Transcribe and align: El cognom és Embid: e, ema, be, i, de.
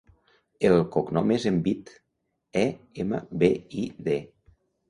El 0.69 0.77
cognom 0.95 1.33
és 1.35 1.45
Embid: 1.51 1.93
e, 2.63 2.65
ema, 3.05 3.23
be, 3.45 3.55
i, 3.83 3.87
de. 4.09 4.19